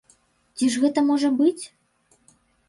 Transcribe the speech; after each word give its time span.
Ці 0.59 0.69
ж 0.75 0.81
гэта 0.83 1.03
можа 1.09 1.29
быць? 1.43 1.63